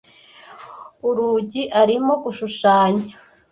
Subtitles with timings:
[1.07, 3.13] Urugi arimo gushushanya.